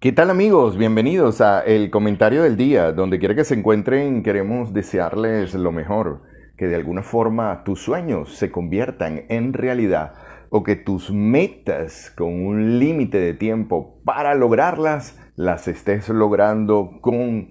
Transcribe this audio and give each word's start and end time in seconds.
¿Qué 0.00 0.12
tal 0.12 0.30
amigos? 0.30 0.76
Bienvenidos 0.76 1.40
a 1.40 1.60
El 1.60 1.90
Comentario 1.90 2.44
del 2.44 2.56
Día. 2.56 2.92
Donde 2.92 3.18
quiera 3.18 3.34
que 3.34 3.42
se 3.42 3.54
encuentren, 3.54 4.22
queremos 4.22 4.72
desearles 4.72 5.54
lo 5.54 5.72
mejor, 5.72 6.22
que 6.56 6.68
de 6.68 6.76
alguna 6.76 7.02
forma 7.02 7.64
tus 7.64 7.82
sueños 7.82 8.36
se 8.36 8.52
conviertan 8.52 9.24
en 9.28 9.52
realidad 9.52 10.14
o 10.50 10.62
que 10.62 10.76
tus 10.76 11.10
metas 11.10 12.12
con 12.16 12.28
un 12.46 12.78
límite 12.78 13.18
de 13.18 13.34
tiempo 13.34 14.00
para 14.04 14.36
lograrlas 14.36 15.18
las 15.34 15.66
estés 15.66 16.08
logrando 16.10 17.00
con 17.00 17.50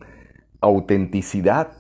autenticidad, 0.62 1.74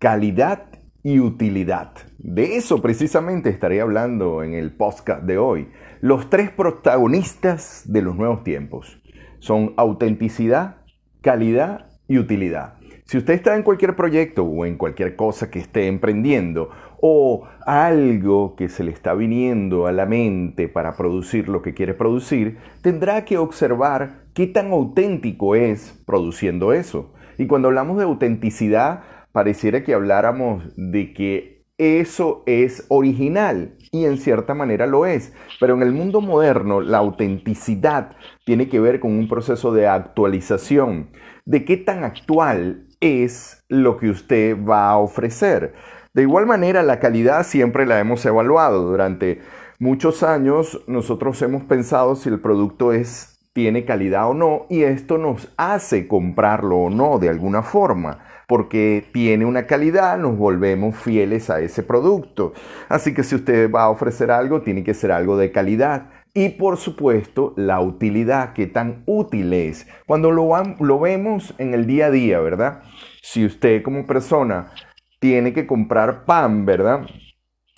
calidad 0.00 0.64
y 1.04 1.20
utilidad. 1.20 1.92
De 2.18 2.56
eso 2.56 2.82
precisamente 2.82 3.50
estaré 3.50 3.80
hablando 3.80 4.42
en 4.42 4.54
el 4.54 4.72
podcast 4.72 5.22
de 5.22 5.38
hoy. 5.38 5.68
Los 6.00 6.28
tres 6.28 6.50
protagonistas 6.50 7.84
de 7.86 8.02
los 8.02 8.16
nuevos 8.16 8.42
tiempos 8.42 9.00
son 9.38 9.74
autenticidad, 9.76 10.76
calidad 11.20 11.86
y 12.06 12.18
utilidad. 12.18 12.74
Si 13.04 13.16
usted 13.16 13.34
está 13.34 13.56
en 13.56 13.62
cualquier 13.62 13.96
proyecto 13.96 14.44
o 14.44 14.66
en 14.66 14.76
cualquier 14.76 15.16
cosa 15.16 15.50
que 15.50 15.58
esté 15.58 15.86
emprendiendo 15.86 16.68
o 17.00 17.48
algo 17.64 18.54
que 18.54 18.68
se 18.68 18.84
le 18.84 18.90
está 18.90 19.14
viniendo 19.14 19.86
a 19.86 19.92
la 19.92 20.04
mente 20.04 20.68
para 20.68 20.94
producir 20.94 21.48
lo 21.48 21.62
que 21.62 21.72
quiere 21.72 21.94
producir, 21.94 22.58
tendrá 22.82 23.24
que 23.24 23.38
observar 23.38 24.24
qué 24.34 24.46
tan 24.46 24.72
auténtico 24.72 25.54
es 25.54 26.02
produciendo 26.04 26.74
eso. 26.74 27.14
Y 27.38 27.46
cuando 27.46 27.68
hablamos 27.68 27.96
de 27.96 28.04
autenticidad, 28.04 29.04
pareciera 29.32 29.84
que 29.84 29.94
habláramos 29.94 30.64
de 30.76 31.14
que 31.14 31.57
eso 31.78 32.42
es 32.46 32.84
original 32.88 33.76
y 33.92 34.04
en 34.04 34.18
cierta 34.18 34.52
manera 34.52 34.86
lo 34.86 35.06
es. 35.06 35.32
Pero 35.60 35.74
en 35.74 35.82
el 35.82 35.92
mundo 35.92 36.20
moderno 36.20 36.80
la 36.80 36.98
autenticidad 36.98 38.16
tiene 38.44 38.68
que 38.68 38.80
ver 38.80 39.00
con 39.00 39.12
un 39.12 39.28
proceso 39.28 39.72
de 39.72 39.86
actualización. 39.86 41.10
¿De 41.44 41.64
qué 41.64 41.76
tan 41.76 42.04
actual 42.04 42.86
es 43.00 43.64
lo 43.68 43.96
que 43.96 44.10
usted 44.10 44.56
va 44.62 44.90
a 44.90 44.98
ofrecer? 44.98 45.74
De 46.12 46.22
igual 46.22 46.46
manera, 46.46 46.82
la 46.82 46.98
calidad 46.98 47.46
siempre 47.46 47.86
la 47.86 48.00
hemos 48.00 48.26
evaluado. 48.26 48.82
Durante 48.82 49.40
muchos 49.78 50.22
años 50.22 50.82
nosotros 50.88 51.40
hemos 51.42 51.62
pensado 51.64 52.16
si 52.16 52.28
el 52.28 52.40
producto 52.40 52.92
es 52.92 53.38
tiene 53.52 53.84
calidad 53.84 54.28
o 54.28 54.34
no 54.34 54.66
y 54.68 54.82
esto 54.82 55.18
nos 55.18 55.52
hace 55.56 56.06
comprarlo 56.06 56.76
o 56.76 56.90
no 56.90 57.18
de 57.18 57.28
alguna 57.28 57.62
forma 57.62 58.20
porque 58.48 59.04
tiene 59.12 59.44
una 59.44 59.66
calidad, 59.66 60.18
nos 60.18 60.38
volvemos 60.38 60.96
fieles 60.96 61.50
a 61.50 61.60
ese 61.60 61.82
producto. 61.82 62.54
Así 62.88 63.12
que 63.12 63.22
si 63.22 63.34
usted 63.34 63.70
va 63.70 63.82
a 63.82 63.90
ofrecer 63.90 64.30
algo, 64.30 64.62
tiene 64.62 64.82
que 64.82 64.94
ser 64.94 65.12
algo 65.12 65.36
de 65.36 65.52
calidad. 65.52 66.08
Y 66.32 66.48
por 66.48 66.78
supuesto, 66.78 67.52
la 67.58 67.82
utilidad, 67.82 68.54
qué 68.54 68.66
tan 68.66 69.02
útil 69.04 69.52
es. 69.52 69.86
Cuando 70.06 70.30
lo, 70.30 70.50
lo 70.80 70.98
vemos 70.98 71.54
en 71.58 71.74
el 71.74 71.86
día 71.86 72.06
a 72.06 72.10
día, 72.10 72.40
¿verdad? 72.40 72.82
Si 73.20 73.44
usted 73.44 73.82
como 73.82 74.06
persona 74.06 74.72
tiene 75.20 75.52
que 75.52 75.66
comprar 75.66 76.24
pan, 76.24 76.64
¿verdad? 76.64 77.02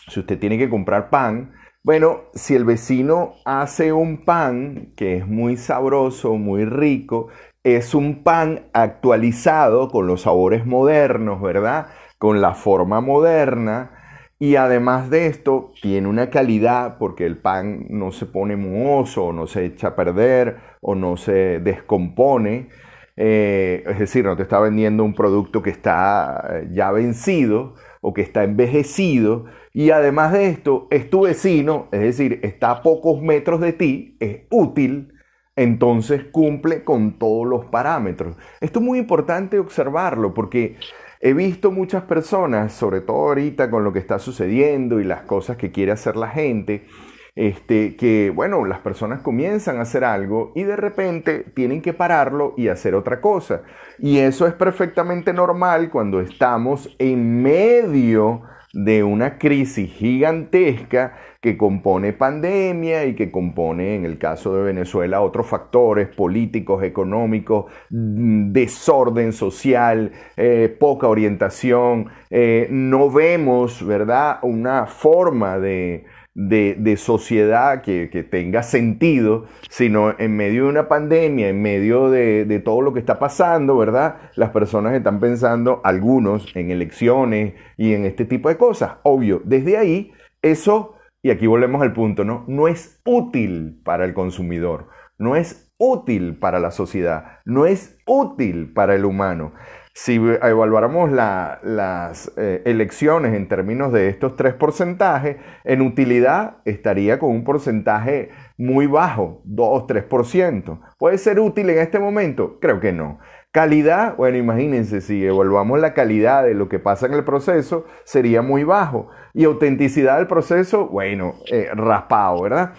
Si 0.07 0.21
usted 0.21 0.39
tiene 0.39 0.57
que 0.57 0.71
comprar 0.71 1.11
pan, 1.11 1.51
bueno, 1.83 2.25
si 2.35 2.55
el 2.55 2.65
vecino 2.65 3.35
hace 3.47 3.93
un 3.93 4.25
pan 4.25 4.93
que 4.97 5.17
es 5.17 5.27
muy 5.27 5.57
sabroso, 5.57 6.35
muy 6.37 6.67
rico, 6.67 7.29
es 7.65 7.95
un 7.95 8.23
pan 8.23 8.69
actualizado 8.75 9.89
con 9.89 10.07
los 10.07 10.23
sabores 10.23 10.67
modernos, 10.67 11.41
¿verdad? 11.41 11.87
Con 12.19 12.41
la 12.43 12.55
forma 12.55 13.01
moderna. 13.01 13.93
Y 14.39 14.57
además 14.57 15.11
de 15.11 15.27
esto, 15.27 15.73
tiene 15.81 16.09
una 16.09 16.31
calidad 16.31 16.99
porque 16.99 17.27
el 17.27 17.39
pan 17.39 17.87
no 17.91 18.13
se 18.13 18.27
pone 18.27 18.57
mohoso, 18.57 19.27
o 19.27 19.33
no 19.33 19.47
se 19.47 19.65
echa 19.65 19.89
a 19.89 19.97
perder, 19.97 20.59
o 20.83 20.95
no 20.95 21.17
se 21.17 21.61
descompone. 21.61 22.69
Eh, 23.17 23.85
es 23.87 23.99
decir, 23.99 24.25
no 24.25 24.37
te 24.37 24.43
está 24.43 24.61
vendiendo 24.61 25.05
un 25.05 25.15
producto 25.15 25.63
que 25.63 25.71
está 25.71 26.47
eh, 26.51 26.69
ya 26.73 26.91
vencido 26.91 27.75
o 28.01 28.15
que 28.15 28.23
está 28.23 28.45
envejecido. 28.45 29.47
Y 29.73 29.91
además 29.91 30.33
de 30.33 30.49
esto, 30.49 30.89
es 30.91 31.11
tu 31.11 31.23
vecino, 31.23 31.89
es 31.93 32.01
decir, 32.01 32.41
está 32.43 32.71
a 32.71 32.83
pocos 32.83 33.23
metros 33.23 33.61
de 33.61 33.73
ti, 33.73 34.17
es 34.21 34.41
útil 34.51 35.15
entonces 35.61 36.25
cumple 36.33 36.85
con 36.85 37.19
todos 37.19 37.47
los 37.47 37.67
parámetros. 37.67 38.35
Esto 38.63 38.79
es 38.79 38.85
muy 38.85 38.99
importante 38.99 39.59
observarlo 39.59 40.33
porque 40.33 40.77
he 41.21 41.35
visto 41.35 41.71
muchas 41.71 42.05
personas, 42.05 42.73
sobre 42.73 43.03
todo 43.03 43.29
ahorita 43.29 43.71
con 43.71 43.85
lo 43.85 43.93
que 43.93 43.99
está 43.99 44.19
sucediendo 44.19 45.01
y 45.01 45.05
las 45.05 45.23
cosas 45.23 45.59
que 45.59 45.71
quiere 45.71 45.93
hacer 45.93 46.17
la 46.17 46.29
gente, 46.29 46.87
este, 47.35 47.97
que, 47.97 48.33
bueno, 48.35 48.65
las 48.65 48.81
personas 48.81 49.21
comienzan 49.21 49.79
a 49.79 49.83
hacer 49.83 50.05
algo 50.05 50.53
y 50.55 50.65
de 50.65 50.77
repente 50.77 51.45
tienen 51.55 51.83
que 51.83 51.93
pararlo 51.93 52.55
y 52.57 52.69
hacer 52.69 52.95
otra 52.95 53.21
cosa. 53.21 53.63
Y 53.99 54.19
eso 54.19 54.47
es 54.47 54.55
perfectamente 54.55 55.33
normal 55.33 55.91
cuando 55.91 56.21
estamos 56.21 56.95
en 56.99 57.43
medio 57.43 58.43
de 58.73 59.03
una 59.03 59.39
crisis 59.39 59.93
gigantesca 59.93 61.17
que 61.41 61.57
compone 61.57 62.13
pandemia 62.13 63.07
y 63.07 63.15
que 63.15 63.31
compone, 63.31 63.97
en 63.97 64.05
el 64.05 64.19
caso 64.19 64.55
de 64.55 64.63
Venezuela, 64.63 65.23
otros 65.23 65.47
factores 65.47 66.09
políticos, 66.09 66.83
económicos, 66.83 67.65
mm, 67.89 68.53
desorden 68.53 69.33
social, 69.33 70.13
eh, 70.37 70.75
poca 70.79 71.09
orientación. 71.09 72.11
Eh, 72.29 72.69
no 72.71 73.11
vemos, 73.11 73.85
¿verdad?, 73.85 74.39
una 74.43 74.87
forma 74.87 75.59
de, 75.59 76.05
de, 76.35 76.97
sociedad 76.97 77.83
que, 77.83 78.09
tenga 78.31 78.63
sentido, 78.63 79.47
sino 79.69 80.15
en 80.19 80.37
medio 80.37 80.65
de 80.65 80.71
una 80.71 80.89
pandemia, 80.89 81.49
en 81.49 81.61
medio 81.63 82.11
de, 82.11 82.45
de, 82.45 82.61
todo 82.61 82.81
lo 82.81 82.93
que 82.93 83.01
está 83.01 83.19
pasando, 83.19 83.77
¿verdad? 83.77 84.17
Las 84.37 84.51
personas 84.51 84.95
están 84.95 85.21
pensando, 85.21 85.81
algunos, 85.85 86.55
en 86.55 86.71
elecciones 86.71 87.55
y 87.77 87.95
en 87.95 88.05
este 88.05 88.25
tipo 88.25 88.49
de 88.49 88.57
cosas. 88.57 88.99
Obvio, 89.03 89.43
desde 89.45 89.77
ahí, 89.77 90.13
eso, 90.43 90.95
y 91.23 91.31
aquí 91.31 91.47
volvemos 91.47 91.83
al 91.83 91.93
punto, 91.93 92.25
¿no? 92.25 92.45
No 92.47 92.69
es 92.69 93.01
útil 93.05 93.81
para 93.85 94.05
el 94.05 94.15
consumidor, 94.15 94.89
no 95.19 95.37
es 95.37 95.71
útil 95.79 96.39
para 96.39 96.61
la 96.61 96.71
sociedad, 96.71 97.41
no 97.45 97.67
es 97.67 97.99
útil 98.07 98.73
para 98.73 98.95
el 98.95 99.05
humano. 99.05 99.53
Si 99.93 100.15
evaluáramos 100.15 101.11
las 101.11 102.33
eh, 102.37 102.63
elecciones 102.65 103.35
en 103.35 103.49
términos 103.49 103.93
de 103.93 104.09
estos 104.09 104.37
tres 104.37 104.55
porcentajes, 104.55 105.37
en 105.65 105.83
utilidad 105.83 106.59
estaría 106.65 107.19
con 107.19 107.31
un 107.31 107.45
porcentaje 107.45 108.31
muy 108.57 108.87
bajo, 108.87 109.43
2-3%. 109.47 110.81
¿Puede 110.97 111.19
ser 111.19 111.41
útil 111.41 111.71
en 111.71 111.79
este 111.79 111.99
momento? 111.99 112.59
Creo 112.61 112.79
que 112.79 112.93
no. 112.93 113.19
Calidad, 113.53 114.17
bueno, 114.17 114.39
imagínense, 114.39 115.01
si 115.01 115.27
evaluamos 115.27 115.81
la 115.81 115.93
calidad 115.93 116.45
de 116.45 116.55
lo 116.55 116.69
que 116.69 116.79
pasa 116.79 117.07
en 117.07 117.15
el 117.15 117.25
proceso, 117.25 117.85
sería 118.05 118.43
muy 118.43 118.63
bajo. 118.63 119.09
Y 119.35 119.45
autenticidad 119.45 120.19
del 120.19 120.29
proceso, 120.29 120.87
bueno, 120.87 121.35
eh, 121.51 121.69
raspado, 121.75 122.43
¿verdad? 122.43 122.75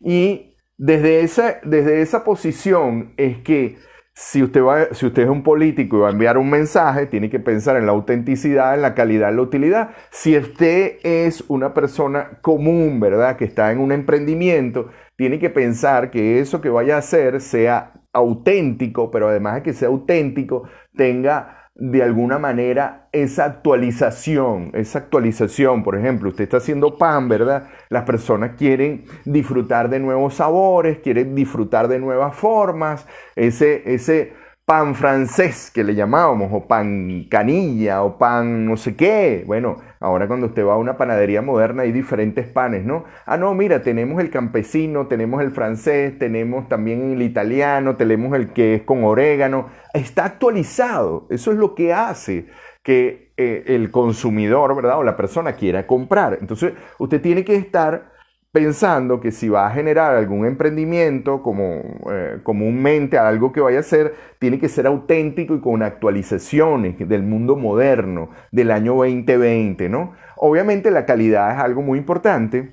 Y 0.00 0.56
desde 0.78 1.20
esa, 1.20 1.60
desde 1.62 2.00
esa 2.00 2.24
posición 2.24 3.12
es 3.18 3.38
que 3.38 3.76
si 4.14 4.42
usted, 4.42 4.62
va, 4.62 4.94
si 4.94 5.06
usted 5.06 5.24
es 5.24 5.28
un 5.28 5.42
político 5.42 5.96
y 5.96 6.00
va 6.00 6.08
a 6.08 6.12
enviar 6.12 6.38
un 6.38 6.48
mensaje, 6.48 7.06
tiene 7.06 7.30
que 7.30 7.40
pensar 7.40 7.76
en 7.76 7.86
la 7.86 7.92
autenticidad, 7.92 8.74
en 8.74 8.82
la 8.82 8.94
calidad, 8.94 9.30
en 9.30 9.36
la 9.36 9.42
utilidad. 9.42 9.90
Si 10.10 10.36
usted 10.36 10.98
es 11.02 11.44
una 11.48 11.74
persona 11.74 12.38
común, 12.40 13.00
¿verdad? 13.00 13.36
Que 13.36 13.44
está 13.44 13.72
en 13.72 13.80
un 13.80 13.90
emprendimiento, 13.90 14.90
tiene 15.16 15.40
que 15.40 15.50
pensar 15.50 16.10
que 16.10 16.38
eso 16.38 16.60
que 16.60 16.68
vaya 16.68 16.94
a 16.94 16.98
hacer 16.98 17.40
sea 17.40 17.92
auténtico, 18.12 19.10
pero 19.10 19.28
además 19.28 19.56
de 19.56 19.62
que 19.62 19.72
sea 19.72 19.88
auténtico, 19.88 20.62
tenga 20.96 21.63
de 21.76 22.04
alguna 22.04 22.38
manera 22.38 23.08
esa 23.10 23.46
actualización, 23.46 24.70
esa 24.74 25.00
actualización, 25.00 25.82
por 25.82 25.96
ejemplo, 25.98 26.28
usted 26.28 26.44
está 26.44 26.58
haciendo 26.58 26.98
pan, 26.98 27.28
¿verdad? 27.28 27.68
Las 27.88 28.04
personas 28.04 28.52
quieren 28.56 29.06
disfrutar 29.24 29.90
de 29.90 29.98
nuevos 29.98 30.34
sabores, 30.34 30.98
quieren 30.98 31.34
disfrutar 31.34 31.88
de 31.88 31.98
nuevas 31.98 32.36
formas, 32.36 33.06
ese, 33.34 33.92
ese 33.92 34.32
pan 34.64 34.94
francés 34.94 35.70
que 35.72 35.84
le 35.84 35.94
llamábamos, 35.94 36.48
o 36.52 36.66
pan 36.66 37.26
canilla, 37.28 38.02
o 38.02 38.16
pan 38.16 38.64
no 38.66 38.76
sé 38.76 38.96
qué. 38.96 39.44
Bueno, 39.46 39.76
ahora 40.00 40.26
cuando 40.26 40.46
usted 40.46 40.64
va 40.64 40.74
a 40.74 40.78
una 40.78 40.96
panadería 40.96 41.42
moderna 41.42 41.82
hay 41.82 41.92
diferentes 41.92 42.46
panes, 42.46 42.84
¿no? 42.84 43.04
Ah, 43.26 43.36
no, 43.36 43.52
mira, 43.54 43.82
tenemos 43.82 44.20
el 44.20 44.30
campesino, 44.30 45.06
tenemos 45.06 45.42
el 45.42 45.50
francés, 45.50 46.18
tenemos 46.18 46.68
también 46.68 47.12
el 47.12 47.22
italiano, 47.22 47.96
tenemos 47.96 48.34
el 48.34 48.52
que 48.52 48.76
es 48.76 48.82
con 48.82 49.04
orégano. 49.04 49.68
Está 49.92 50.24
actualizado. 50.24 51.26
Eso 51.30 51.52
es 51.52 51.58
lo 51.58 51.74
que 51.74 51.92
hace 51.92 52.46
que 52.82 53.32
eh, 53.36 53.64
el 53.66 53.90
consumidor, 53.90 54.74
¿verdad? 54.76 54.98
O 54.98 55.02
la 55.02 55.16
persona 55.16 55.54
quiera 55.54 55.86
comprar. 55.86 56.38
Entonces, 56.40 56.72
usted 56.98 57.20
tiene 57.20 57.44
que 57.44 57.56
estar 57.56 58.13
pensando 58.54 59.18
que 59.18 59.32
si 59.32 59.48
va 59.48 59.66
a 59.66 59.70
generar 59.72 60.14
algún 60.14 60.46
emprendimiento 60.46 61.42
como 61.42 61.82
eh, 62.12 62.38
comúnmente 62.44 63.18
algo 63.18 63.50
que 63.50 63.60
vaya 63.60 63.78
a 63.78 63.80
hacer, 63.80 64.14
tiene 64.38 64.60
que 64.60 64.68
ser 64.68 64.86
auténtico 64.86 65.56
y 65.56 65.60
con 65.60 65.82
actualizaciones 65.82 66.96
del 66.96 67.24
mundo 67.24 67.56
moderno 67.56 68.30
del 68.52 68.70
año 68.70 68.94
2020, 68.94 69.88
¿no? 69.88 70.12
Obviamente 70.36 70.92
la 70.92 71.04
calidad 71.04 71.50
es 71.50 71.58
algo 71.58 71.82
muy 71.82 71.98
importante. 71.98 72.70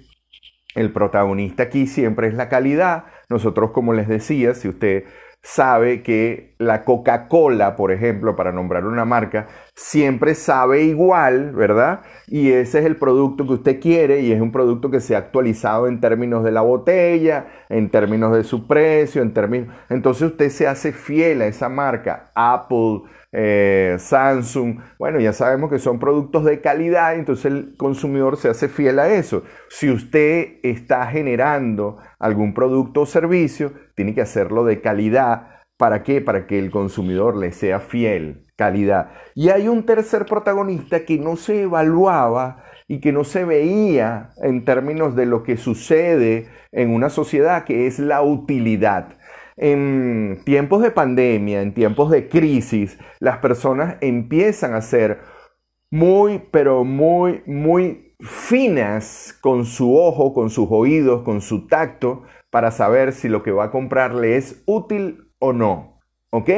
El 0.76 0.94
protagonista 0.94 1.64
aquí 1.64 1.88
siempre 1.88 2.28
es 2.28 2.36
la 2.36 2.48
calidad. 2.48 3.06
Nosotros, 3.28 3.72
como 3.72 3.94
les 3.94 4.08
decía, 4.08 4.54
si 4.54 4.70
usted 4.70 5.06
sabe 5.42 6.04
que 6.04 6.54
la 6.60 6.84
Coca-Cola, 6.84 7.76
por 7.76 7.92
ejemplo, 7.92 8.36
para 8.36 8.52
nombrar 8.52 8.86
una 8.86 9.06
marca, 9.06 9.48
siempre 9.76 10.36
sabe 10.36 10.84
igual, 10.84 11.52
¿verdad? 11.54 12.02
Y 12.28 12.52
ese 12.52 12.80
es 12.80 12.86
el 12.86 12.98
producto 12.98 13.46
que 13.48 13.54
usted 13.54 13.80
quiere 13.80 14.22
y 14.22 14.32
es 14.32 14.42
un 14.42 14.52
producto 14.52 14.92
que 14.92 15.00
se 15.00 15.16
ha 15.16 15.20
actualizado 15.20 15.88
en 15.88 16.00
términos 16.00 16.44
de 16.44 16.52
la 16.52 16.62
botella, 16.62 17.48
en 17.70 17.90
términos 17.90 18.36
de 18.36 18.44
su 18.44 18.68
precio, 18.68 19.22
en 19.22 19.34
términos... 19.34 19.74
Entonces 19.90 20.32
usted 20.32 20.50
se 20.50 20.68
hace 20.68 20.92
fiel 20.92 21.42
a 21.42 21.48
esa 21.48 21.70
marca, 21.70 22.32
Apple, 22.36 23.02
eh, 23.34 23.96
Samsung, 23.98 24.80
bueno, 25.00 25.20
ya 25.20 25.32
sabemos 25.32 25.70
que 25.70 25.80
son 25.80 26.00
productos 26.00 26.44
de 26.44 26.60
calidad, 26.60 27.16
entonces 27.16 27.46
el 27.46 27.78
consumidor 27.78 28.36
se 28.36 28.50
hace 28.50 28.68
fiel 28.68 29.00
a 29.00 29.14
eso. 29.14 29.44
Si 29.70 29.90
usted 29.90 30.60
está 30.64 31.08
generando 31.08 31.98
algún 32.20 32.54
producto 32.54 33.02
o 33.02 33.06
servicio, 33.06 33.72
tiene 33.96 34.14
que 34.14 34.22
hacerlo 34.22 34.66
de 34.66 34.82
calidad. 34.82 35.48
¿Para 35.78 36.04
qué? 36.04 36.22
Para 36.22 36.46
que 36.46 36.60
el 36.60 36.72
consumidor 36.72 37.38
le 37.38 37.54
sea 37.54 37.80
fiel, 37.80 38.46
Y 39.36 39.50
hay 39.50 39.68
un 39.68 39.86
tercer 39.86 40.26
protagonista 40.26 41.06
que 41.06 41.18
no 41.18 41.36
se 41.36 41.64
evaluaba 41.64 42.64
y 42.88 43.00
que 43.00 43.12
no 43.12 43.24
se 43.24 43.46
veía 43.46 44.30
en 44.44 44.66
términos 44.66 45.16
de 45.16 45.26
lo 45.26 45.44
que 45.44 45.58
sucede 45.58 46.50
en 46.72 46.94
una 46.94 47.10
sociedad, 47.10 47.64
que 47.64 47.88
es 47.88 48.00
la 48.00 48.22
utilidad. 48.22 49.18
En 49.58 50.42
tiempos 50.46 50.82
de 50.82 50.92
pandemia, 50.92 51.62
en 51.62 51.74
tiempos 51.74 52.12
de 52.12 52.28
crisis, 52.28 52.98
las 53.20 53.38
personas 53.38 53.96
empiezan 54.02 54.74
a 54.74 54.82
ser 54.82 55.20
muy, 55.90 56.42
pero 56.52 56.84
muy, 56.84 57.44
muy 57.46 58.16
finas 58.20 59.38
con 59.42 59.66
su 59.66 59.98
ojo, 59.98 60.34
con 60.34 60.50
sus 60.50 60.68
oídos, 60.70 61.24
con 61.24 61.42
su 61.42 61.68
tacto, 61.68 62.24
para 62.50 62.72
saber 62.72 63.14
si 63.14 63.30
lo 63.30 63.44
que 63.44 63.52
va 63.52 63.66
a 63.66 63.72
comprar 63.72 64.14
le 64.14 64.38
es 64.38 64.64
útil 64.66 65.32
o 65.40 65.54
no. 65.54 65.91
¿Ok? 66.32 66.50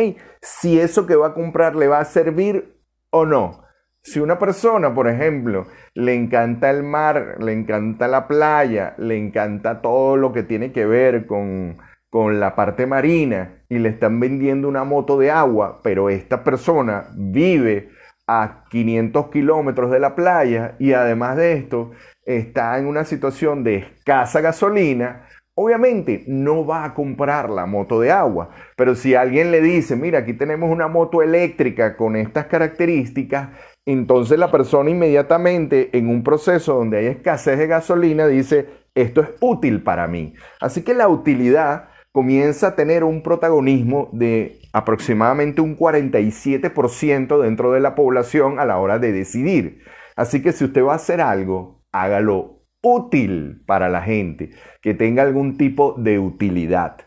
Si 0.41 0.79
eso 0.79 1.05
que 1.05 1.15
va 1.15 1.27
a 1.27 1.33
comprar 1.33 1.75
le 1.75 1.87
va 1.87 1.99
a 1.99 2.05
servir 2.05 2.79
o 3.09 3.25
no. 3.25 3.63
Si 4.03 4.19
una 4.19 4.37
persona, 4.37 4.93
por 4.93 5.07
ejemplo, 5.07 5.65
le 5.93 6.13
encanta 6.13 6.69
el 6.69 6.83
mar, 6.83 7.37
le 7.39 7.53
encanta 7.53 8.07
la 8.07 8.27
playa, 8.27 8.95
le 8.97 9.17
encanta 9.17 9.81
todo 9.81 10.17
lo 10.17 10.33
que 10.33 10.43
tiene 10.43 10.71
que 10.73 10.85
ver 10.85 11.25
con, 11.25 11.77
con 12.09 12.39
la 12.39 12.53
parte 12.53 12.85
marina 12.85 13.63
y 13.69 13.79
le 13.79 13.89
están 13.89 14.19
vendiendo 14.19 14.67
una 14.67 14.83
moto 14.83 15.17
de 15.17 15.31
agua, 15.31 15.79
pero 15.83 16.09
esta 16.09 16.43
persona 16.43 17.05
vive 17.15 17.89
a 18.27 18.65
500 18.69 19.29
kilómetros 19.29 19.89
de 19.89 19.99
la 19.99 20.15
playa 20.15 20.75
y 20.79 20.93
además 20.93 21.37
de 21.37 21.53
esto 21.53 21.91
está 22.25 22.77
en 22.77 22.87
una 22.87 23.05
situación 23.05 23.63
de 23.63 23.77
escasa 23.77 24.41
gasolina, 24.41 25.27
obviamente 25.55 26.23
no 26.27 26.65
va 26.65 26.83
a 26.85 26.93
comprar 26.93 27.49
la 27.49 27.65
moto 27.65 27.99
de 27.99 28.11
agua. 28.11 28.49
Pero 28.75 28.95
si 28.95 29.15
alguien 29.15 29.51
le 29.51 29.61
dice, 29.61 29.95
mira, 29.95 30.19
aquí 30.19 30.33
tenemos 30.33 30.69
una 30.69 30.87
moto 30.87 31.21
eléctrica 31.21 31.95
con 31.95 32.15
estas 32.15 32.45
características, 32.45 33.49
entonces 33.85 34.39
la 34.39 34.51
persona 34.51 34.89
inmediatamente 34.89 35.89
en 35.97 36.07
un 36.07 36.23
proceso 36.23 36.75
donde 36.75 36.97
hay 36.99 37.05
escasez 37.07 37.59
de 37.59 37.67
gasolina 37.67 38.27
dice, 38.27 38.67
esto 38.95 39.21
es 39.21 39.29
útil 39.39 39.83
para 39.83 40.07
mí. 40.07 40.33
Así 40.61 40.83
que 40.83 40.93
la 40.93 41.07
utilidad 41.07 41.89
comienza 42.11 42.67
a 42.67 42.75
tener 42.75 43.03
un 43.03 43.23
protagonismo 43.23 44.09
de 44.13 44.59
aproximadamente 44.71 45.61
un 45.61 45.75
47% 45.77 47.41
dentro 47.41 47.71
de 47.71 47.79
la 47.79 47.95
población 47.95 48.59
a 48.59 48.65
la 48.65 48.77
hora 48.77 48.99
de 48.99 49.11
decidir. 49.11 49.81
Así 50.15 50.41
que 50.41 50.51
si 50.51 50.63
usted 50.65 50.83
va 50.83 50.93
a 50.93 50.97
hacer 50.97 51.21
algo, 51.21 51.83
hágalo 51.91 52.52
útil 52.83 53.63
para 53.65 53.89
la 53.89 54.01
gente, 54.01 54.51
que 54.81 54.93
tenga 54.93 55.23
algún 55.23 55.57
tipo 55.57 55.95
de 55.97 56.19
utilidad. 56.19 56.97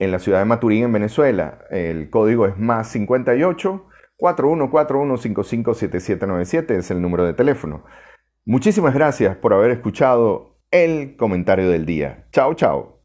en 0.00 0.10
la 0.10 0.18
ciudad 0.18 0.40
de 0.40 0.46
Maturín, 0.46 0.84
en 0.84 0.92
Venezuela. 0.92 1.66
El 1.70 2.10
código 2.10 2.46
es 2.46 2.58
más 2.58 2.88
58 2.88 3.86
4141 4.16 5.16
557797, 5.16 6.76
es 6.76 6.90
el 6.90 7.00
número 7.00 7.24
de 7.24 7.34
teléfono. 7.34 7.84
Muchísimas 8.44 8.94
gracias 8.94 9.36
por 9.36 9.52
haber 9.52 9.70
escuchado 9.70 10.58
el 10.70 11.16
comentario 11.16 11.68
del 11.68 11.86
día. 11.86 12.26
Chao, 12.32 12.54
chao. 12.54 12.99